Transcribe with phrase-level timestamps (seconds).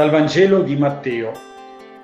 [0.00, 1.30] Dal Vangelo di Matteo.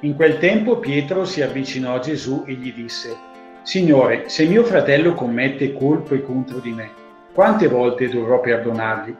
[0.00, 3.16] In quel tempo Pietro si avvicinò a Gesù e gli disse,
[3.62, 6.90] Signore, se mio fratello commette colpe contro di me,
[7.32, 9.14] quante volte dovrò perdonargli?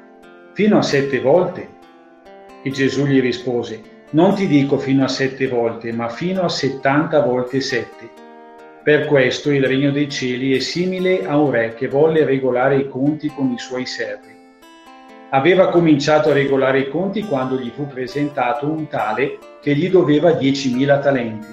[0.55, 1.69] Fino a sette volte?
[2.65, 3.81] E Gesù gli rispose,
[4.11, 8.11] Non ti dico fino a sette volte, ma fino a settanta volte sette.
[8.83, 12.89] Per questo il regno dei cieli è simile a un re che volle regolare i
[12.89, 14.34] conti con i suoi servi.
[15.35, 20.31] Aveva cominciato a regolare i conti quando gli fu presentato un tale che gli doveva
[20.31, 21.49] 10.000 talenti.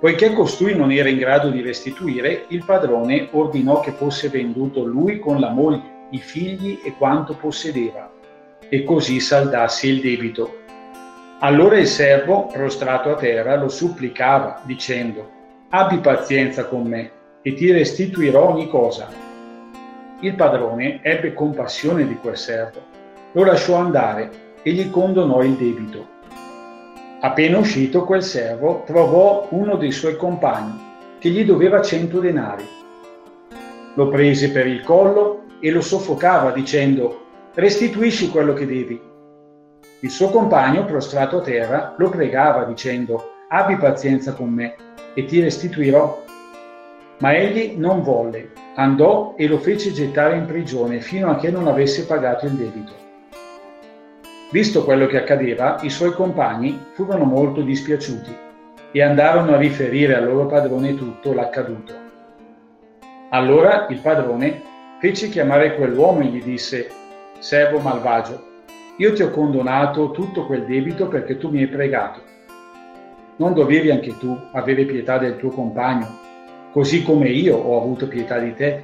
[0.00, 5.20] Poiché costui non era in grado di restituire, il padrone ordinò che fosse venduto lui
[5.20, 8.10] con la moglie, i figli e quanto possedeva,
[8.68, 10.56] e così saldasse il debito.
[11.38, 15.30] Allora il servo, prostrato a terra, lo supplicava, dicendo,
[15.68, 17.10] Abbi pazienza con me,
[17.42, 19.29] e ti restituirò ogni cosa.
[20.22, 22.78] Il padrone ebbe compassione di quel servo,
[23.32, 24.30] lo lasciò andare
[24.62, 26.06] e gli condonò il debito.
[27.20, 30.78] Appena uscito quel servo trovò uno dei suoi compagni
[31.18, 32.66] che gli doveva cento denari.
[33.94, 39.00] Lo prese per il collo e lo soffocava dicendo restituisci quello che devi.
[40.00, 44.74] Il suo compagno, prostrato a terra, lo pregava dicendo abbi pazienza con me
[45.14, 46.24] e ti restituirò.
[47.20, 51.66] Ma egli non volle andò e lo fece gettare in prigione fino a che non
[51.66, 52.92] avesse pagato il debito.
[54.50, 58.36] Visto quello che accadeva, i suoi compagni furono molto dispiaciuti
[58.92, 61.94] e andarono a riferire al loro padrone tutto l'accaduto.
[63.30, 64.62] Allora il padrone
[64.98, 66.88] fece chiamare quell'uomo e gli disse,
[67.38, 68.48] servo malvagio,
[68.96, 72.20] io ti ho condonato tutto quel debito perché tu mi hai pregato.
[73.36, 76.28] Non dovevi anche tu avere pietà del tuo compagno
[76.72, 78.82] così come io ho avuto pietà di te.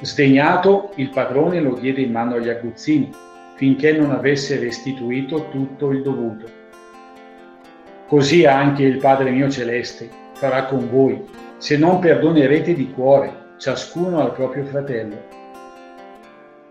[0.00, 3.10] Sdegnato, il padrone lo diede in mano agli aguzzini,
[3.56, 6.58] finché non avesse restituito tutto il dovuto.
[8.06, 11.22] Così anche il Padre mio celeste farà con voi,
[11.58, 15.38] se non perdonerete di cuore, ciascuno al proprio fratello.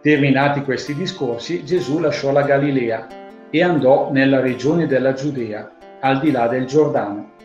[0.01, 3.07] Terminati questi discorsi, Gesù lasciò la Galilea
[3.49, 7.37] e andò nella regione della Giudea, al di là del Giordano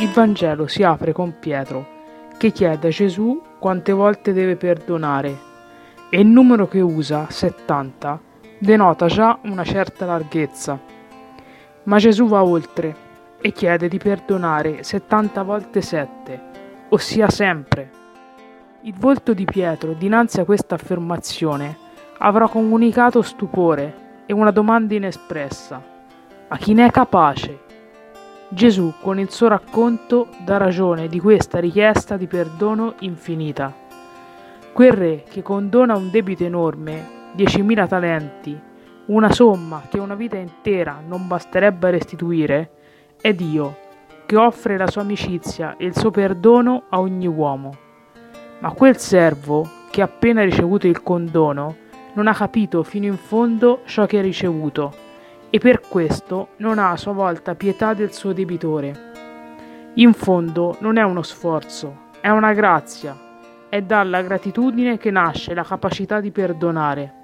[0.00, 1.86] Il Vangelo si apre con Pietro,
[2.38, 5.38] che chiede a Gesù quante volte deve perdonare
[6.08, 8.18] e il numero che usa, 70,
[8.56, 10.80] denota già una certa larghezza.
[11.82, 12.96] Ma Gesù va oltre
[13.42, 16.42] e chiede di perdonare 70 volte 7,
[16.88, 17.90] ossia sempre.
[18.80, 21.76] Il volto di Pietro dinanzi a questa affermazione
[22.20, 25.82] avrà comunicato stupore e una domanda inespressa.
[26.48, 27.68] A chi ne è capace?
[28.52, 33.72] Gesù con il suo racconto dà ragione di questa richiesta di perdono infinita.
[34.72, 38.60] Quel re che condona un debito enorme, 10.000 talenti,
[39.06, 42.70] una somma che una vita intera non basterebbe a restituire,
[43.20, 43.76] è Dio,
[44.26, 47.72] che offre la sua amicizia e il suo perdono a ogni uomo.
[48.58, 51.76] Ma quel servo, che ha appena ricevuto il condono,
[52.14, 55.08] non ha capito fino in fondo ciò che ha ricevuto
[55.50, 59.08] e per questo non ha a sua volta pietà del suo debitore.
[59.94, 63.16] In fondo non è uno sforzo, è una grazia,
[63.68, 67.14] è dalla gratitudine che nasce la capacità di perdonare.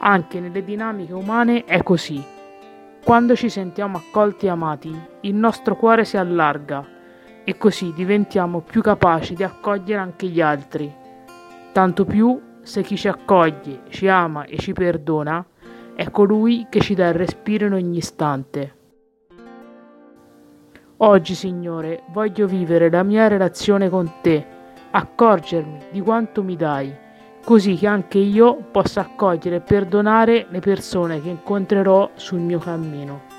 [0.00, 2.22] Anche nelle dinamiche umane è così.
[3.02, 6.86] Quando ci sentiamo accolti e amati, il nostro cuore si allarga
[7.44, 10.92] e così diventiamo più capaci di accogliere anche gli altri.
[11.72, 15.44] Tanto più se chi ci accoglie, ci ama e ci perdona,
[15.94, 18.74] è colui che ci dà il respiro in ogni istante.
[20.98, 24.46] Oggi, Signore, voglio vivere la mia relazione con te,
[24.90, 26.94] accorgermi di quanto mi dai,
[27.44, 33.29] così che anche io possa accogliere e perdonare le persone che incontrerò sul mio cammino.